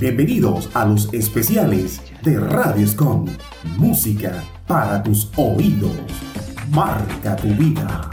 Bienvenidos 0.00 0.70
a 0.74 0.84
los 0.84 1.12
especiales 1.12 2.00
de 2.22 2.38
Radio 2.38 2.84
Escom. 2.84 3.26
Música 3.78 4.44
para 4.68 5.02
tus 5.02 5.28
oídos. 5.34 5.90
Marca 6.70 7.34
tu 7.34 7.48
vida. 7.48 8.08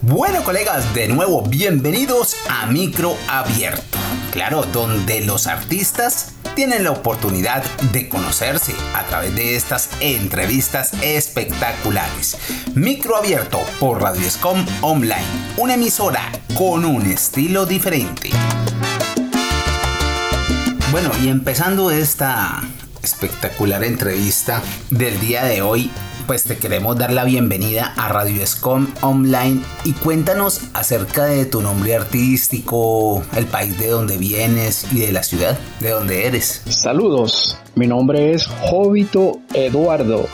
Bueno 0.00 0.42
colegas, 0.42 0.94
de 0.94 1.08
nuevo 1.08 1.42
bienvenidos 1.42 2.34
a 2.48 2.66
Micro 2.68 3.14
Abierto. 3.28 3.98
Claro, 4.30 4.62
donde 4.72 5.20
los 5.20 5.46
artistas 5.46 6.32
tienen 6.54 6.84
la 6.84 6.92
oportunidad 6.92 7.62
de 7.92 8.08
conocerse 8.08 8.72
a 8.94 9.04
través 9.04 9.34
de 9.34 9.54
estas 9.54 9.90
entrevistas 10.00 10.94
espectaculares. 11.02 12.38
Micro 12.74 13.16
Abierto 13.16 13.60
por 13.78 14.00
Radio 14.00 14.26
Escom 14.26 14.64
Online, 14.80 15.26
una 15.58 15.74
emisora 15.74 16.32
con 16.56 16.86
un 16.86 17.04
estilo 17.04 17.66
diferente. 17.66 18.30
Bueno, 20.92 21.08
y 21.24 21.28
empezando 21.28 21.90
esta 21.90 22.60
espectacular 23.02 23.82
entrevista 23.82 24.62
del 24.90 25.18
día 25.20 25.42
de 25.42 25.62
hoy, 25.62 25.90
pues 26.26 26.44
te 26.44 26.58
queremos 26.58 26.98
dar 26.98 27.14
la 27.14 27.24
bienvenida 27.24 27.94
a 27.96 28.10
Radio 28.10 28.42
Escom 28.42 28.88
Online 29.00 29.62
y 29.86 29.92
cuéntanos 29.92 30.60
acerca 30.74 31.24
de 31.24 31.46
tu 31.46 31.62
nombre 31.62 31.96
artístico, 31.96 33.24
el 33.34 33.46
país 33.46 33.78
de 33.78 33.88
donde 33.88 34.18
vienes 34.18 34.86
y 34.92 34.98
de 34.98 35.12
la 35.12 35.22
ciudad 35.22 35.58
de 35.80 35.92
donde 35.92 36.26
eres. 36.26 36.60
Saludos, 36.68 37.56
mi 37.74 37.86
nombre 37.86 38.34
es 38.34 38.46
Jovito 38.46 39.40
Eduardo. 39.54 40.26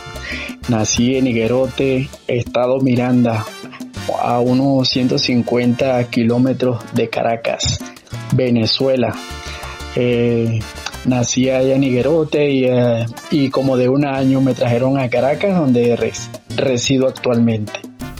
Nací 0.68 1.18
en 1.18 1.28
Higuerote, 1.28 2.08
estado 2.26 2.80
Miranda, 2.80 3.46
a 4.20 4.40
unos 4.40 4.88
150 4.88 6.02
kilómetros 6.10 6.82
de 6.94 7.08
Caracas, 7.08 7.78
Venezuela. 8.34 9.14
Eh, 10.00 10.60
nací 11.06 11.50
allá 11.50 11.74
en 11.74 11.82
Higuerote 11.82 12.48
y, 12.48 12.66
eh, 12.66 13.04
y, 13.32 13.50
como 13.50 13.76
de 13.76 13.88
un 13.88 14.06
año 14.06 14.40
me 14.40 14.54
trajeron 14.54 14.96
a 14.96 15.10
Caracas 15.10 15.58
donde 15.58 15.96
resido 16.56 17.08
actualmente. 17.08 17.72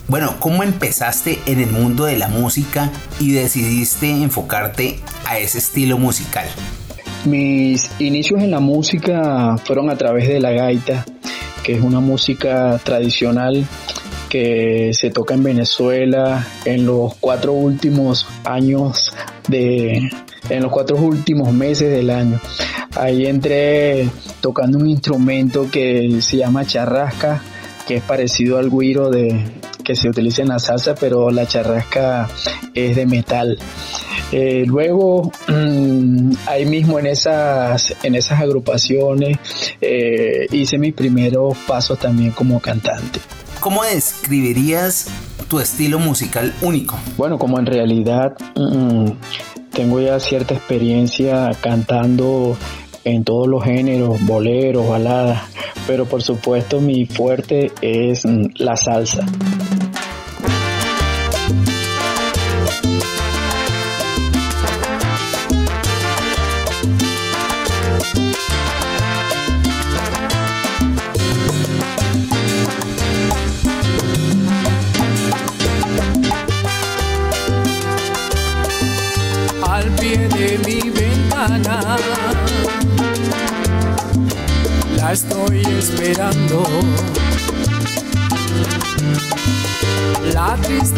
Bueno, 0.09 0.35
¿cómo 0.41 0.65
empezaste 0.65 1.39
en 1.47 1.61
el 1.61 1.71
mundo 1.71 2.07
de 2.07 2.19
la 2.19 2.27
música 2.27 2.91
y 3.21 3.31
decidiste 3.31 4.11
enfocarte 4.11 4.99
a 5.25 5.39
ese 5.39 5.59
estilo 5.59 5.99
musical? 5.99 6.49
Mis 7.25 7.89
inicios 8.01 8.43
en 8.43 8.51
la 8.51 8.59
música 8.59 9.57
fueron 9.65 9.89
a 9.89 9.97
través 9.97 10.27
de 10.27 10.41
la 10.41 10.51
gaita, 10.51 11.07
que 11.63 11.75
es 11.75 11.81
una 11.81 12.01
música 12.01 12.81
tradicional 12.83 13.65
que 14.29 14.91
se 14.95 15.11
toca 15.11 15.35
en 15.35 15.45
Venezuela 15.45 16.45
en 16.65 16.87
los 16.87 17.15
cuatro 17.21 17.53
últimos 17.53 18.27
años 18.45 19.13
de, 19.47 20.11
en 20.49 20.63
los 20.63 20.73
cuatro 20.73 20.97
últimos 20.97 21.53
meses 21.53 21.91
del 21.91 22.11
año. 22.11 22.41
Ahí 22.97 23.27
entré 23.27 24.09
tocando 24.41 24.79
un 24.79 24.87
instrumento 24.87 25.71
que 25.71 26.21
se 26.21 26.39
llama 26.39 26.65
charrasca, 26.65 27.43
que 27.87 27.97
es 27.97 28.03
parecido 28.03 28.59
al 28.59 28.71
guiro 28.71 29.11
de, 29.11 29.45
que 29.89 29.97
se 29.97 30.09
utiliza 30.09 30.43
en 30.43 30.49
la 30.49 30.59
salsa, 30.59 30.95
pero 30.95 31.31
la 31.31 31.47
charrasca 31.47 32.29
es 32.75 32.95
de 32.95 33.07
metal. 33.07 33.59
Eh, 34.31 34.65
luego, 34.67 35.33
mm, 35.49 36.33
ahí 36.47 36.67
mismo 36.67 36.99
en 36.99 37.07
esas, 37.07 37.95
en 38.03 38.15
esas 38.15 38.41
agrupaciones, 38.41 39.39
eh, 39.81 40.47
hice 40.53 40.77
mis 40.77 40.93
primeros 40.93 41.57
pasos 41.67 41.99
también 41.99 42.33
como 42.33 42.61
cantante. 42.61 43.21
¿Cómo 43.61 43.83
describirías 43.83 45.09
tu 45.49 45.59
estilo 45.59 45.99
musical 45.99 46.55
único? 46.61 46.99
Bueno, 47.17 47.39
como 47.39 47.59
en 47.59 47.65
realidad 47.65 48.37
mm, 48.57 49.13
tengo 49.79 50.01
ya 50.01 50.19
cierta 50.19 50.55
experiencia 50.55 51.51
cantando 51.61 52.57
en 53.05 53.23
todos 53.23 53.47
los 53.47 53.63
géneros, 53.63 54.21
boleros, 54.27 54.89
baladas, 54.89 55.45
pero 55.87 56.05
por 56.05 56.21
supuesto 56.21 56.81
mi 56.81 57.07
fuerte 57.07 57.71
es 57.81 58.25
la 58.57 58.77
salsa. 58.77 59.25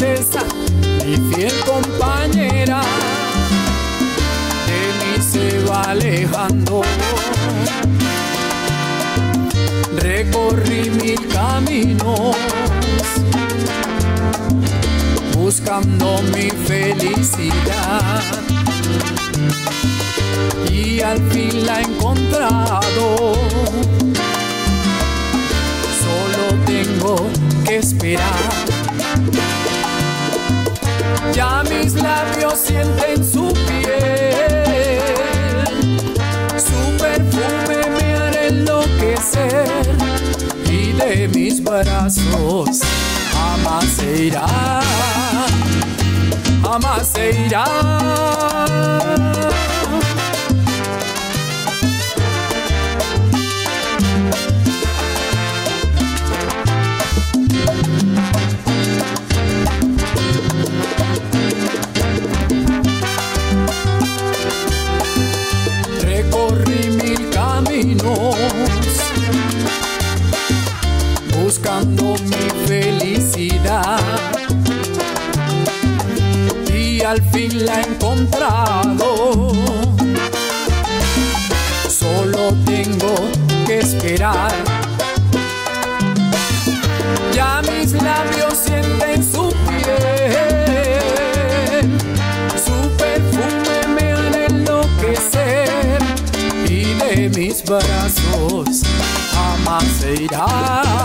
Mi 0.01 1.35
fiel 1.35 1.53
compañera, 1.67 2.81
de 4.67 4.81
mí 4.99 5.23
se 5.23 5.63
va 5.65 5.83
alejando. 5.83 6.81
Recorrí 9.99 10.89
mil 11.03 11.29
caminos 11.29 12.35
buscando 15.37 16.23
mi 16.35 16.49
felicidad 16.49 18.23
y 20.73 21.01
al 21.01 21.19
fin 21.31 21.67
la 21.67 21.81
he 21.81 21.85
encontrado. 21.85 23.35
Solo 26.01 26.65
tengo 26.65 27.17
que 27.67 27.77
esperar. 27.77 28.70
Ya 31.33 31.63
mis 31.63 31.95
labios 31.95 32.59
sienten 32.59 33.25
su 33.25 33.53
piel, 33.53 34.65
su 36.57 36.97
perfume 36.99 37.79
me 37.97 38.15
hará 38.15 38.47
enloquecer 38.47 39.97
y 40.69 40.93
de 40.93 41.29
mis 41.29 41.63
brazos 41.63 42.81
jamás 43.33 43.85
se 43.85 44.25
irá, 44.25 44.47
jamás 46.63 47.13
irá. 47.17 47.65
Al 77.11 77.21
fin 77.33 77.67
la 77.67 77.81
he 77.81 77.87
encontrado. 77.87 79.53
Solo 81.89 82.55
tengo 82.65 83.15
que 83.67 83.81
esperar. 83.81 84.53
Ya 87.35 87.63
mis 87.63 87.93
labios 87.95 88.55
sienten 88.65 89.25
su 89.25 89.53
piel, 89.67 89.91
su 92.65 92.79
perfume 92.97 93.79
me 93.97 94.13
han 94.13 94.35
enloquecer 94.49 95.99
y 96.69 96.95
de 96.95 97.29
mis 97.31 97.65
brazos 97.65 98.83
jamás 99.33 99.85
se 100.01 100.11
irá, 100.23 101.00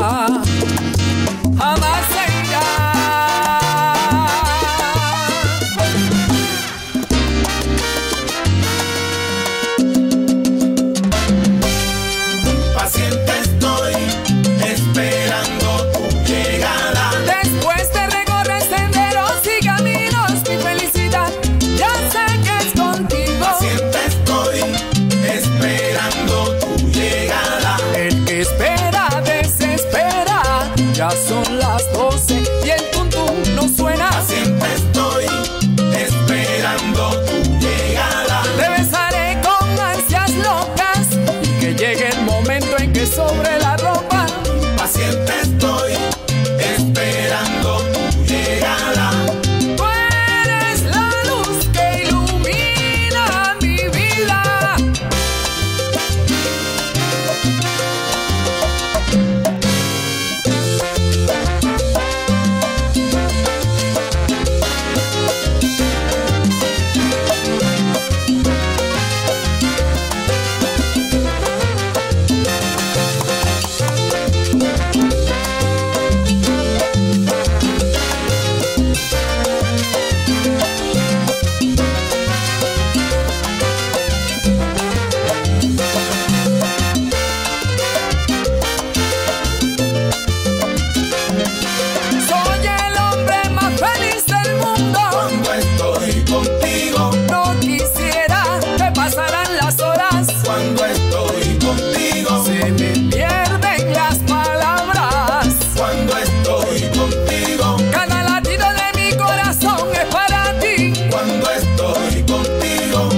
estoy 111.55 112.23
contigo. 112.23 113.09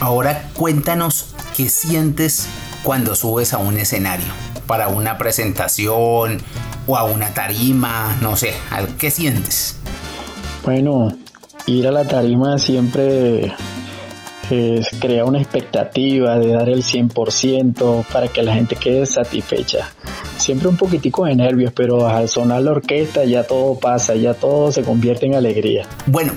Ahora 0.00 0.48
cuéntanos 0.54 1.34
qué 1.56 1.68
sientes 1.68 2.48
cuando 2.82 3.14
subes 3.14 3.52
a 3.52 3.58
un 3.58 3.78
escenario, 3.78 4.26
para 4.66 4.88
una 4.88 5.18
presentación 5.18 6.38
o 6.86 6.96
a 6.96 7.04
una 7.04 7.34
tarima, 7.34 8.16
no 8.22 8.36
sé, 8.36 8.54
¿qué 8.98 9.10
sientes? 9.10 9.76
Bueno, 10.64 11.08
ir 11.66 11.86
a 11.86 11.92
la 11.92 12.06
tarima 12.06 12.58
siempre 12.58 13.54
eh, 14.50 14.82
crea 14.98 15.24
una 15.24 15.38
expectativa 15.38 16.38
de 16.38 16.52
dar 16.52 16.68
el 16.68 16.82
100% 16.82 18.04
para 18.06 18.28
que 18.28 18.42
la 18.42 18.54
gente 18.54 18.76
quede 18.76 19.06
satisfecha. 19.06 19.90
Siempre 20.36 20.68
un 20.68 20.76
poquitico 20.76 21.26
de 21.26 21.34
nervios, 21.34 21.72
pero 21.74 22.08
al 22.08 22.28
sonar 22.28 22.62
la 22.62 22.72
orquesta 22.72 23.24
ya 23.24 23.44
todo 23.44 23.78
pasa, 23.78 24.14
ya 24.14 24.34
todo 24.34 24.72
se 24.72 24.82
convierte 24.82 25.26
en 25.26 25.34
alegría. 25.34 25.86
Bueno, 26.06 26.32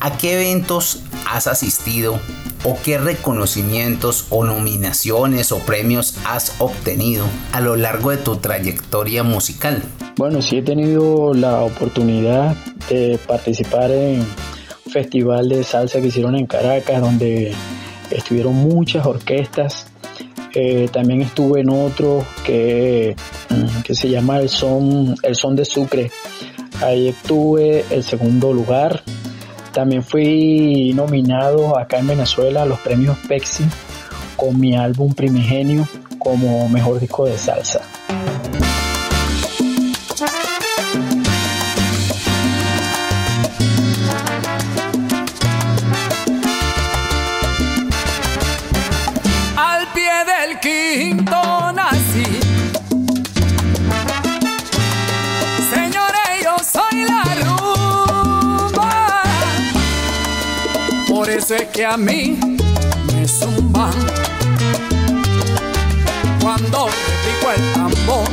¿a 0.00 0.16
qué 0.16 0.34
eventos 0.34 1.02
has 1.30 1.46
asistido 1.46 2.18
o 2.64 2.78
qué 2.82 2.98
reconocimientos 2.98 4.26
o 4.30 4.44
nominaciones 4.44 5.52
o 5.52 5.58
premios 5.58 6.16
has 6.26 6.54
obtenido 6.58 7.26
a 7.52 7.60
lo 7.60 7.76
largo 7.76 8.10
de 8.10 8.16
tu 8.16 8.36
trayectoria 8.36 9.22
musical? 9.22 9.82
Bueno, 10.16 10.40
sí 10.42 10.58
he 10.58 10.62
tenido 10.62 11.34
la 11.34 11.60
oportunidad 11.60 12.56
de 12.88 13.18
participar 13.26 13.90
en 13.90 14.24
festival 14.86 15.48
de 15.48 15.64
salsa 15.64 16.00
que 16.00 16.08
hicieron 16.08 16.36
en 16.36 16.46
Caracas, 16.46 17.00
donde 17.00 17.52
estuvieron 18.10 18.54
muchas 18.54 19.06
orquestas. 19.06 19.86
Eh, 20.54 20.88
también 20.92 21.22
estuve 21.22 21.60
en 21.60 21.70
otro 21.70 22.24
que, 22.44 23.16
mm, 23.50 23.82
que 23.82 23.94
se 23.94 24.08
llama 24.08 24.38
el 24.38 24.48
son, 24.48 25.16
el 25.22 25.34
son 25.34 25.56
de 25.56 25.64
Sucre. 25.64 26.10
Ahí 26.80 27.08
estuve 27.08 27.84
el 27.90 28.02
segundo 28.02 28.52
lugar 28.52 29.02
también 29.74 30.04
fui 30.04 30.92
nominado 30.94 31.76
acá 31.76 31.98
en 31.98 32.06
Venezuela 32.06 32.62
a 32.62 32.64
los 32.64 32.78
premios 32.78 33.18
Pexi 33.26 33.64
con 34.36 34.58
mi 34.58 34.76
álbum 34.76 35.12
Primigenio 35.12 35.88
como 36.20 36.68
mejor 36.68 37.00
disco 37.00 37.26
de 37.26 37.36
salsa. 37.36 37.80
Que 61.56 61.84
a 61.84 61.96
mí 61.96 62.38
me 63.12 63.28
zumban 63.28 63.92
cuando 66.40 66.88
pico 67.24 67.52
el 67.56 67.72
tambor. 67.72 68.28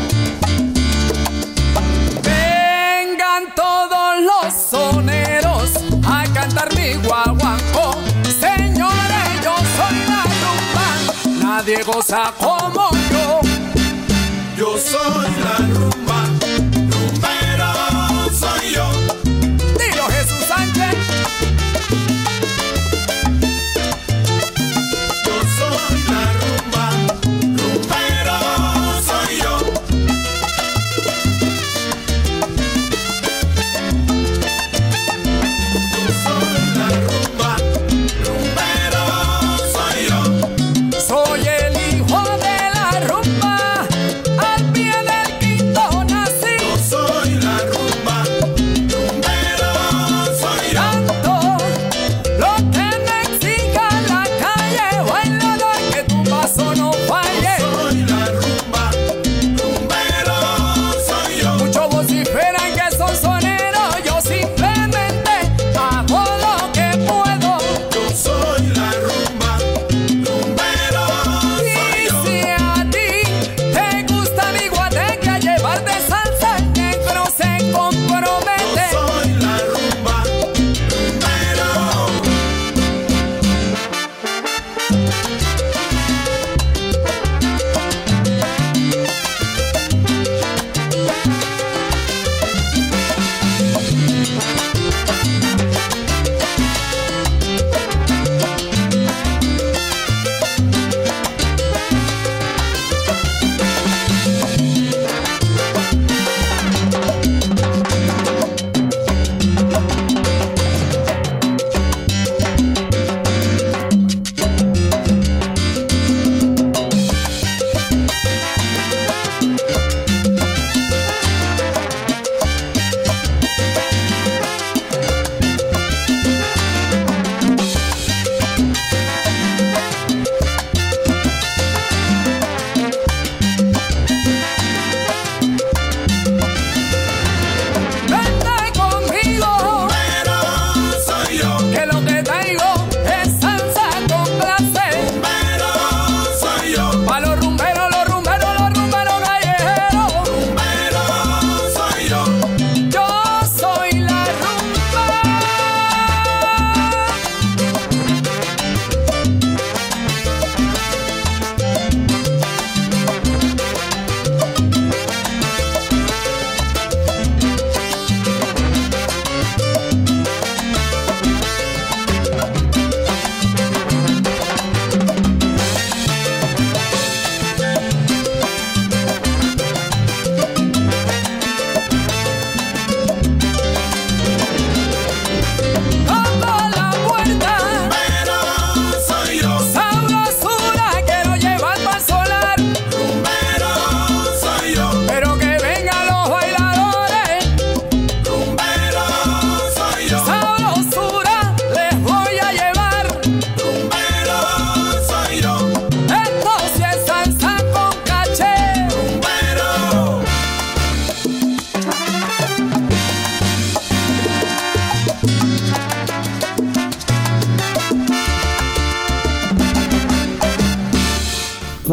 Vengan 2.23 3.53
todos 3.55 4.21
los 4.21 4.53
soneros 4.53 5.69
a 6.03 6.23
cantar 6.33 6.75
mi 6.75 6.93
guaguancó. 6.95 7.95
Señores, 8.39 9.27
yo 9.43 9.55
soy 9.77 9.97
la 10.09 10.23
rumba, 10.41 10.87
nadie 11.43 11.83
goza 11.83 12.33
como 12.39 12.89
yo. 13.11 13.39
Yo 14.57 14.77
soy 14.77 15.29
la 15.43 15.57
rumba, 15.67 16.25
rumbero 16.89 17.71
soy 18.33 18.73
yo. 18.73 19.20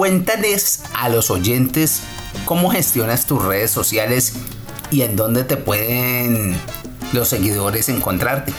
Cuéntales 0.09 0.85
a 0.95 1.11
los 1.11 1.31
oyentes 1.31 2.01
cómo 2.47 2.71
gestionas 2.71 3.27
tus 3.27 3.45
redes 3.45 3.71
sociales 3.71 4.33
y 4.91 5.03
en 5.03 5.17
dónde 5.17 5.45
te 5.45 5.59
pueden 5.59 6.55
los 7.13 7.29
seguidores 7.29 7.91
encontrarte. 7.91 8.55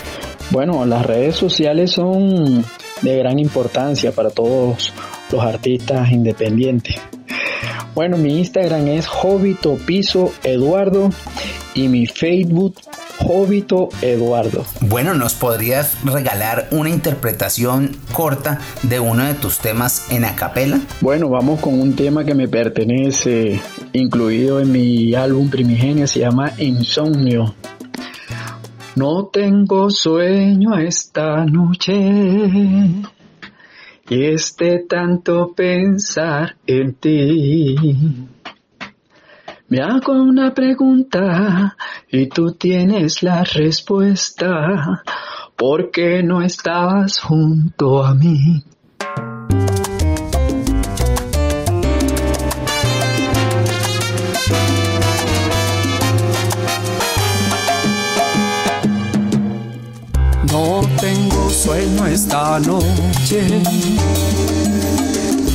Bueno, 0.51 0.85
las 0.85 1.07
redes 1.07 1.35
sociales 1.35 1.93
son 1.93 2.63
de 3.01 3.17
gran 3.17 3.39
importancia 3.39 4.11
para 4.11 4.29
todos 4.29 4.93
los 5.31 5.43
artistas 5.43 6.11
independientes. 6.11 6.97
Bueno, 7.95 8.17
mi 8.17 8.37
Instagram 8.37 8.87
es 8.89 9.07
Jovito 9.07 9.75
Piso 9.87 10.31
Eduardo 10.43 11.09
y 11.73 11.87
mi 11.87 12.05
Facebook 12.05 12.75
Jovito 13.19 13.89
Eduardo. 14.01 14.65
Bueno, 14.81 15.13
¿nos 15.13 15.33
podrías 15.33 16.03
regalar 16.03 16.67
una 16.71 16.89
interpretación 16.89 17.91
corta 18.13 18.59
de 18.83 18.99
uno 18.99 19.25
de 19.25 19.33
tus 19.33 19.59
temas 19.59 20.11
en 20.11 20.25
acapela? 20.25 20.79
Bueno, 21.01 21.29
vamos 21.29 21.59
con 21.59 21.79
un 21.79 21.95
tema 21.95 22.23
que 22.23 22.33
me 22.33 22.47
pertenece, 22.47 23.61
incluido 23.93 24.59
en 24.59 24.71
mi 24.71 25.13
álbum 25.13 25.49
primigenio, 25.49 26.07
se 26.07 26.21
llama 26.21 26.53
Insomnio. 26.57 27.55
No 28.95 29.25
tengo 29.27 29.89
sueño 29.89 30.77
esta 30.77 31.45
noche 31.45 31.93
y 34.09 34.25
este 34.25 34.79
tanto 34.79 35.53
pensar 35.53 36.55
en 36.65 36.93
ti. 36.95 37.75
Me 39.69 39.81
hago 39.81 40.13
una 40.13 40.51
pregunta 40.51 41.77
y 42.11 42.25
tú 42.25 42.53
tienes 42.53 43.21
la 43.21 43.43
respuesta. 43.43 45.03
¿Por 45.55 45.91
qué 45.91 46.23
no 46.23 46.41
estás 46.41 47.19
junto 47.19 48.03
a 48.03 48.15
mí? 48.15 48.63
No 60.51 60.81
tengo 60.99 61.49
sueño 61.51 62.07
esta 62.07 62.59
noche 62.59 63.61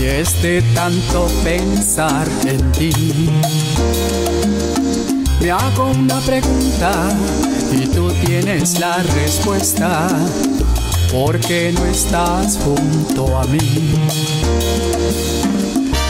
y 0.05 0.07
es 0.07 0.43
de 0.43 0.61
tanto 0.75 1.27
pensar 1.43 2.29
en 2.45 2.73
ti. 2.73 2.93
Me 5.41 5.51
hago 5.51 5.93
una 5.93 6.21
pregunta 6.21 7.09
y 7.73 7.87
tú 7.87 8.11
tienes 8.27 8.79
la 8.81 8.99
respuesta. 8.99 10.09
¿Por 11.11 11.41
qué 11.41 11.73
no 11.73 11.87
estás 11.87 12.59
junto 12.59 13.39
a 13.39 13.45
mí? 13.45 13.95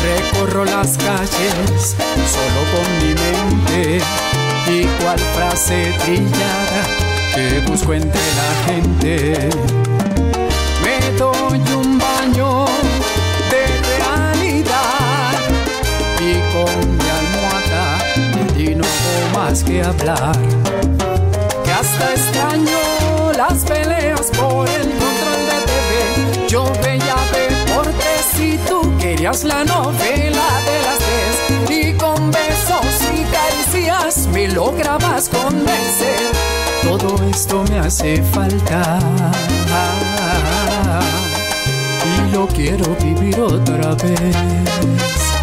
Recorro 0.02 0.64
las 0.64 0.98
calles 0.98 1.94
solo 2.34 2.60
con 2.72 2.86
mi 2.98 3.14
mente 3.14 4.00
y 4.72 5.02
cual 5.02 5.20
frase 5.34 5.94
trillada 6.04 6.82
que 7.32 7.60
busco 7.70 7.94
entre 7.94 8.20
la 8.20 8.72
gente. 8.72 9.93
Con 16.64 16.96
mi 16.96 17.08
almohada 17.20 17.98
ti 18.56 18.74
no 18.74 18.84
hago 18.84 19.38
más 19.38 19.62
que 19.64 19.82
hablar. 19.82 20.36
Que 21.64 21.72
hasta 21.72 22.12
extraño 22.12 23.32
las 23.36 23.64
peleas 23.64 24.30
por 24.38 24.68
el 24.68 24.88
control 25.02 25.40
de 25.50 25.58
TV. 25.70 26.48
Yo 26.48 26.64
veía 26.82 27.16
deportes 27.32 28.26
y 28.38 28.56
tú 28.68 28.80
querías 28.98 29.44
la 29.44 29.64
novela 29.64 30.46
de 30.68 30.76
las 30.86 30.98
tres. 31.06 31.78
Y 31.78 31.92
con 31.94 32.30
besos 32.30 32.94
y 33.12 33.24
caricias 33.36 34.26
me 34.28 34.48
lograbas 34.48 35.28
convencer 35.28 36.34
todo 36.84 37.16
esto 37.30 37.64
me 37.70 37.78
hace 37.78 38.22
falta 38.22 38.98
y 42.04 42.32
lo 42.32 42.46
quiero 42.46 42.94
vivir 43.02 43.40
otra 43.40 43.94
vez. 43.94 45.33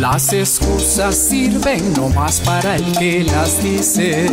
Las 0.00 0.32
excusas 0.34 1.16
sirven 1.16 1.94
nomás 1.94 2.40
para 2.40 2.76
el 2.76 2.92
que 2.98 3.24
las 3.24 3.62
dice 3.62 4.26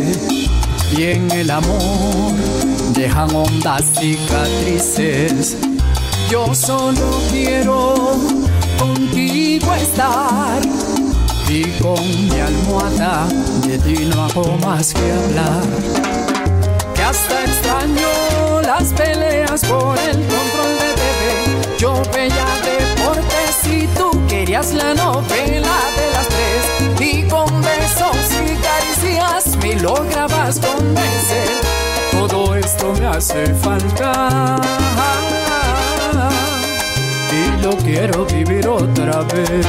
y 0.94 1.02
en 1.04 1.30
el 1.30 1.50
amor 1.50 2.32
dejan 2.92 3.34
hondas 3.34 3.84
cicatrices. 3.98 5.56
Yo 6.30 6.54
solo 6.54 7.20
quiero 7.30 7.94
contigo 8.78 9.72
estar 9.74 10.60
y 11.48 11.62
con 11.80 12.28
mi 12.28 12.40
almohada 12.40 13.26
de 13.66 13.78
ti 13.78 14.04
no 14.04 14.24
hago 14.24 14.58
más 14.58 14.92
que 14.92 15.12
hablar. 15.12 15.62
Que 16.94 17.02
hasta 17.02 17.44
extraño 17.44 18.60
las 18.62 18.92
peleas 18.92 19.64
por 19.64 19.98
el 19.98 20.16
control 20.16 20.78
de. 20.78 21.03
Yo 21.84 21.92
veía 22.14 22.46
deportes 22.64 23.66
y 23.70 23.86
tú 23.88 24.10
querías 24.26 24.72
la 24.72 24.94
novela 24.94 25.76
de 25.98 26.10
las 26.14 26.26
tres. 26.28 26.64
Y 26.98 27.28
con 27.28 27.60
besos 27.60 28.16
y 28.42 28.56
caricias 28.56 29.54
me 29.58 29.74
lograbas 29.78 30.60
convencer. 30.60 31.46
Todo 32.10 32.54
esto 32.54 32.94
me 32.98 33.06
hace 33.06 33.54
falta. 33.56 34.58
Y 37.30 37.62
lo 37.62 37.76
quiero 37.76 38.24
vivir 38.24 38.66
otra 38.66 39.20
vez. 39.24 39.66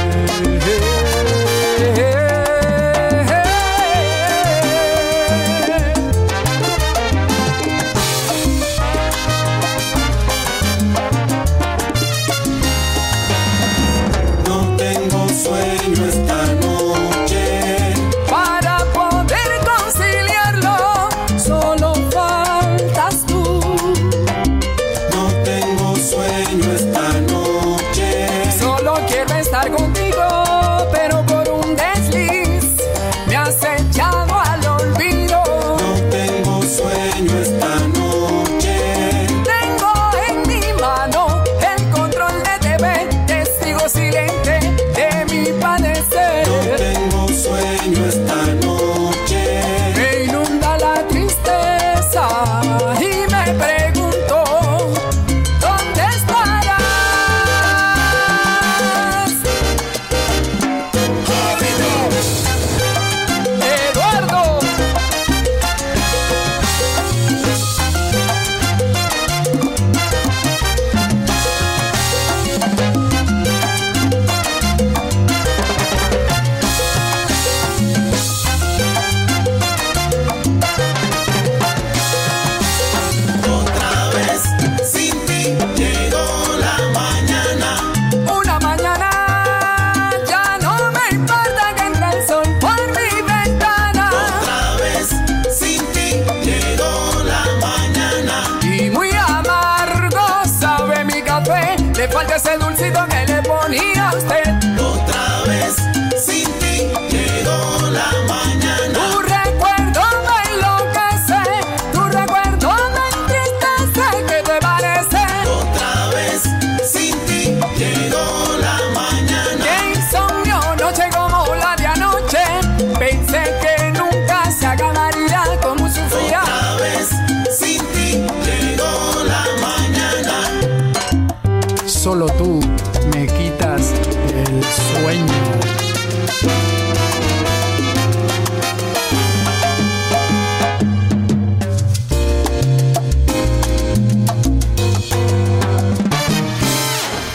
me 133.14 133.26
quitas 133.26 133.92
el 134.34 134.64
sueño. 134.64 135.32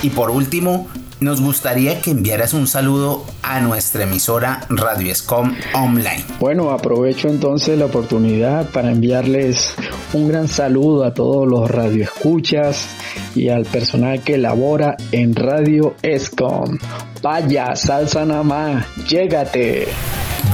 Y 0.03 0.09
por 0.09 0.31
último, 0.31 0.87
nos 1.21 1.39
gustaría 1.39 2.01
que 2.01 2.09
enviaras 2.09 2.55
un 2.55 2.65
saludo 2.65 3.23
a 3.43 3.59
nuestra 3.61 4.03
emisora 4.03 4.65
Radio 4.69 5.11
Escom 5.11 5.55
Online. 5.75 6.25
Bueno, 6.39 6.71
aprovecho 6.71 7.27
entonces 7.27 7.77
la 7.77 7.85
oportunidad 7.85 8.67
para 8.71 8.91
enviarles 8.91 9.75
un 10.13 10.27
gran 10.27 10.47
saludo 10.47 11.03
a 11.03 11.13
todos 11.13 11.47
los 11.47 11.69
radioescuchas 11.69 12.87
y 13.35 13.49
al 13.49 13.65
personal 13.65 14.21
que 14.21 14.37
labora 14.37 14.95
en 15.11 15.35
Radio 15.35 15.95
Escom. 16.01 16.77
Vaya, 17.21 17.75
salsa 17.75 18.25
nada 18.25 18.43
más, 18.43 18.85
llégate. 19.07 19.87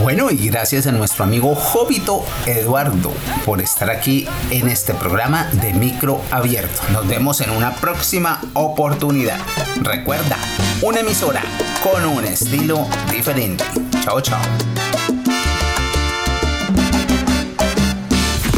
Bueno, 0.02 0.30
y 0.30 0.50
gracias 0.50 0.86
a 0.86 0.92
nuestro 0.92 1.24
amigo 1.24 1.56
Jovito 1.56 2.24
Eduardo 2.46 3.12
por 3.46 3.62
estar 3.62 3.90
aquí 3.90 4.28
en 4.52 4.68
este 4.68 4.94
programa 4.94 5.50
de 5.54 5.74
Micro 5.74 6.22
Abierto. 6.30 6.82
Nos 6.94 7.08
vemos 7.08 7.42
en 7.42 7.50
una 7.50 7.74
próxima 7.74 8.40
oportunidad. 8.54 9.40
Recuerda, 9.82 10.38
una 10.84 11.00
emisora 11.00 11.42
con 11.82 12.06
un 12.06 12.26
estilo 12.26 12.88
diferente. 13.12 13.64
Chao, 14.04 14.22
chao. 14.22 14.40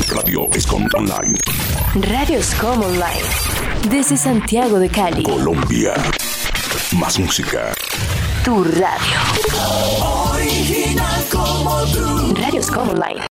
Radio 0.09 0.49
Escom 0.53 0.87
Online. 0.93 1.39
Radio 1.95 2.43
Scom 2.43 2.83
Online. 2.83 3.58
Desde 3.87 4.17
Santiago 4.17 4.77
de 4.77 4.89
Cali. 4.89 5.23
Colombia. 5.23 5.93
Más 6.97 7.17
música. 7.17 7.71
Tu 8.43 8.63
radio. 8.63 9.19
Original 10.33 11.25
como 11.31 11.81
tú. 11.85 12.33
Radio 12.35 12.61
Scom 12.61 12.89
Online. 12.89 13.21